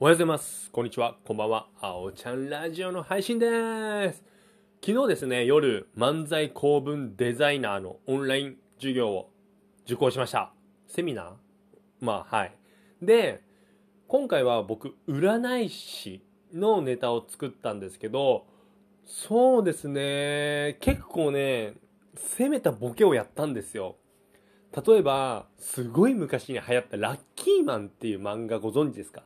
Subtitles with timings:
[0.00, 0.70] おはようございます。
[0.70, 1.16] こんにちは。
[1.26, 1.66] こんばんは。
[1.80, 4.22] あおちゃんラジオの配信です。
[4.80, 9.32] 昨日ですね、夜、漫才公文デザイナーのオンライン授業を
[9.86, 10.52] 受講しました。
[10.86, 11.32] セミナー？
[12.00, 12.54] まあ、はい。
[13.02, 13.42] で、
[14.06, 16.22] 今回は僕、占い師
[16.54, 18.46] のネタを作ったんですけど、
[19.04, 21.74] そうですね、結構ね、
[22.38, 23.96] 攻めたボケをやったんですよ。
[24.86, 29.24] 例えば、すごい昔に流行ったラッキーマンっていう漫画ご存知ですか？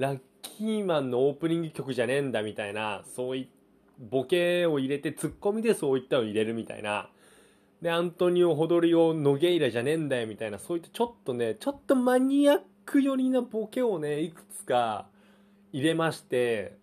[0.00, 3.50] ラッキーマンのオープニング曲じゃねえんだみたいな、そうい
[3.98, 7.10] ボケを入れて、ツッコミでそういったのを入れるみたいな。
[7.82, 15.06] で、アントニオ・ホドリオ・ノゲイラじゃねえんだよみたいな、そういったちょっとね、ちょっとマニアック寄りなボケをね、いくつか
[15.70, 16.78] 入れまして、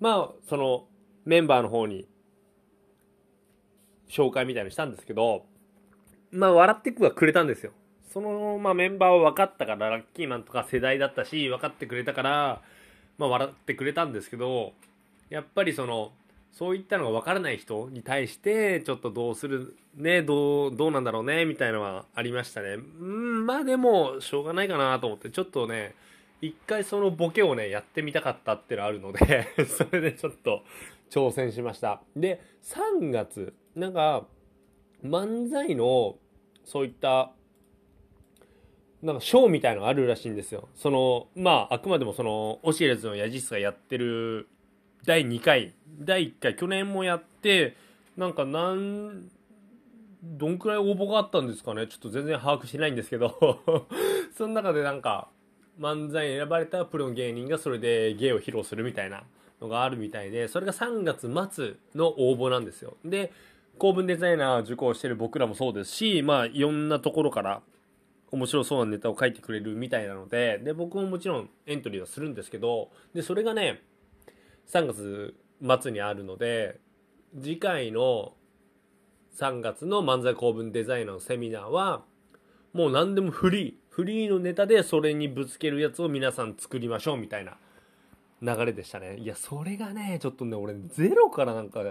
[0.00, 0.88] まあ、その
[1.24, 2.08] メンバーの方に
[4.08, 5.46] 紹介みたいにしたんですけど、
[6.32, 7.70] まあ、笑ってくはくれたんですよ。
[8.12, 12.60] その、まあ、メンバーは分かったから、ラッキーマンとか世代だったし、分かってくれたから、
[13.18, 14.72] まあ、笑ってくれたんですけど、
[15.28, 16.12] やっぱりその、
[16.52, 22.74] そういったのが分からない人に対して、ちょっとどうする、ね、どう、どうなんだろうね、みたいなのはありましたね。
[22.74, 25.94] うん、まあでも、しょうがないかなと思って、ちょっとね、
[26.40, 30.62] 一回そのボケをね、やってみたかったっていうのあるので、 それでちょっと
[31.10, 32.02] 挑戦しました。
[32.16, 34.26] で、3月、なんか、
[35.04, 36.16] 漫才の、
[36.64, 37.32] そういった、
[39.02, 40.68] なんかショーみたいのがあるらしいんですよ。
[40.74, 44.48] その、まあ、あくまでもその、オシエレズのヤジスがやってる
[45.06, 47.76] 第2回、第1回、去年もやって、
[48.16, 49.30] なんかなん、
[50.22, 51.86] どんくらい応募があったんですかね？
[51.86, 53.62] ちょっと全然把握してないんですけど、
[54.36, 55.28] その中でなんか、
[55.78, 59.24] 漫才に選ばれたプロの芸人がそれで芸を披露するみたいな
[59.62, 62.98] のがあるみたいで、それが3月末の応募なんですよ。
[63.02, 63.32] で、
[63.78, 67.62] 公文デザイナー受講してる僕らもそうですし、まあ、いろんなところから
[68.32, 73.82] 面白そうなネタを書いてくれるみたいなので、で、僕ももちろんエントリーはするんですけど、で、それがね、
[74.68, 75.34] 3月
[75.82, 76.78] 末にあるので、
[77.40, 78.34] 次回の
[79.36, 82.04] 3月の漫才公文デザイナーのセミナーは、
[82.72, 83.74] もう何でもフリー。
[83.90, 87.58] フリーのネタでそれにぶつけるやつを皆さん作りましょうみたいな
[88.40, 89.16] 流れでしたね。
[89.16, 91.82] いや、それがね、ちょっとね、俺ゼロからなんか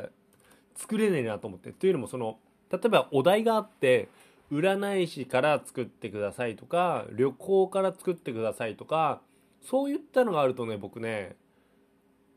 [0.76, 1.72] 作れねえなと思って。
[1.74, 2.40] というのもその、
[2.72, 4.08] 例えばお題があって、
[4.52, 9.22] 占い師から作ってくださいとか、旅行から作ってくださいとか、
[9.62, 11.36] そういったのがあるとね、僕ね、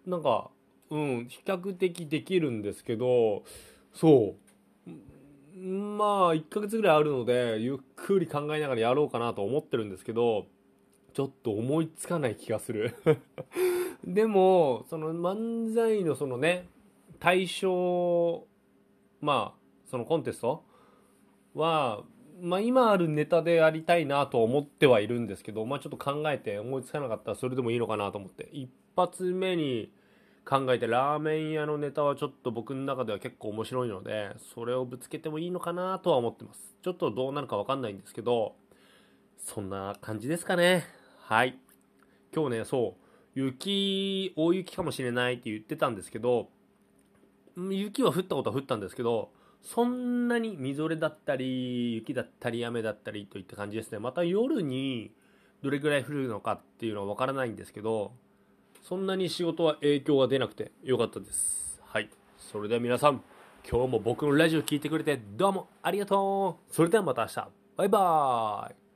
[0.06, 0.50] なんか、
[0.90, 3.44] うん、比較的できるんですけど、
[3.94, 4.90] そう。
[5.58, 10.46] まあ、1ヶ月ぐらいあるので、ゆっくり考えながらやろうかなと思ってるんですけど、
[11.14, 12.94] ちょっと思いつかない気がする。
[14.04, 16.68] でも、その漫才のそのね、
[17.20, 18.44] 対象、
[19.20, 20.64] まあ、そのコンテスト
[21.54, 22.02] は、
[22.40, 29.92] まあ今あるネタでやりたいなと思ってはいるんですけど、まあちょっと考えて思いつかなかったらそれでもいいのかなと思って、一発目に
[30.44, 36.76] 考えてラーメン屋のネタはちょっと僕の中では結構面白いので、それをぶつけてもいいのかなとは思ってます。
[36.82, 38.56] ちょっとどうなるかわかんないんですけど、
[39.38, 40.84] そんな感じですかね。
[41.20, 41.58] はい。
[42.34, 42.96] 今日ね、そ
[43.36, 46.48] う、雪、大雪かもしれないって言ってたんですけど、
[47.56, 49.30] 雪は降ったことは降ったんですけど、
[49.62, 53.98] そんなにみぞれだったり、雪だったり、雨だったりといった感じですね。
[53.98, 55.12] また夜に
[55.62, 58.12] どれぐらい降るのかっていうのはわからないんですけど、
[58.82, 61.80] そんなに仕事は影響が出なくてよかったです。
[61.84, 62.10] はい。
[62.36, 63.22] それでは皆さん、
[63.68, 67.48] 今日も僕のラジオ聴いてくれてどうもありがとうそれではまた明日。
[67.76, 68.91] バイバーイ